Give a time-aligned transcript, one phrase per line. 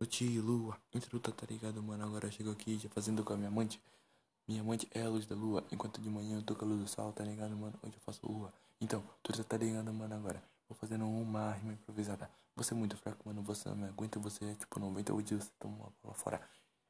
[0.00, 2.02] Noite, lua, intruta, tá ligado, mano?
[2.02, 3.78] Agora chegou aqui já fazendo com a minha amante.
[4.48, 6.80] Minha amante é a luz da lua, enquanto de manhã eu tô com a luz
[6.80, 7.74] do sol, tá ligado, mano?
[7.82, 8.50] Hoje eu faço lua.
[8.80, 9.04] Então,
[9.36, 10.42] já tá ligado, mano, agora.
[10.66, 12.30] Vou fazendo uma rima improvisada.
[12.56, 15.50] Você é muito fraco, mano, você não me aguenta, você é tipo 90 hoje você
[15.58, 16.40] toma uma bola fora.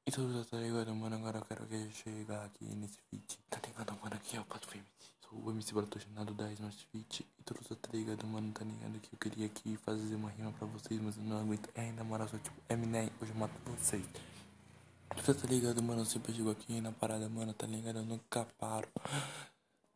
[0.06, 3.40] Então, já tá ligado, mano, agora eu quero que chegar aqui nesse feat.
[3.50, 4.86] Tá ligado, mano, aqui é o Pato Fêmea.
[5.28, 7.26] Sou o MC patrocinado da Smart Fit.
[7.40, 10.66] E já tá ligado, mano, tá ligado que eu queria aqui fazer uma rima pra
[10.68, 11.68] vocês, mas eu não aguento.
[11.74, 14.06] É, na moral, sou tipo Eminem, hoje eu mato vocês.
[15.16, 16.02] Tu tá ligado, mano?
[16.02, 17.98] Eu sempre chego aqui na parada, mano, tá ligado?
[17.98, 18.88] Eu nunca paro.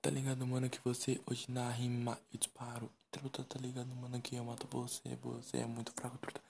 [0.02, 2.90] Tá ligado, mano, que você hoje na rima eu disparo.
[3.12, 5.16] Truta, tá ligado, mano, que eu mato você.
[5.22, 6.40] Você é muito fraco, truta.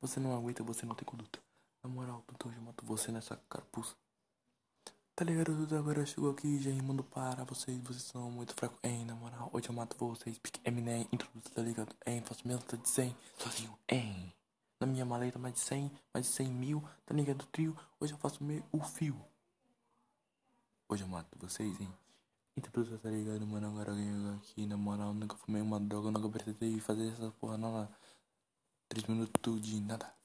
[0.00, 1.38] Você não aguenta, você não tem conduta.
[1.82, 3.94] Na moral, truta, hoje eu mato você nessa carapuça.
[5.18, 5.76] Tá ligado, truta?
[5.76, 7.76] Agora chegou aqui já rimando para vocês.
[7.82, 8.78] Vocês são muito fracos.
[8.84, 10.38] Hein, na moral, hoje eu mato vocês.
[10.38, 11.92] Pique Eminem, introduto, tá ligado?
[12.06, 13.76] Hein, faço luta de 100 sozinho.
[13.88, 14.32] Hein.
[14.78, 17.44] Na minha maleta mais de 100, mais de 100 mil, tá ligado?
[17.46, 19.20] Trio, hoje eu faço meio o fio.
[20.88, 21.92] Hoje eu mato vocês, hein?
[22.56, 23.66] Então, tá ligado, mano?
[23.66, 27.88] Agora eu aqui, na moral, nunca fumei uma droga, nunca precisei fazer essa porra, não.
[28.88, 30.14] 3 minutos de nada.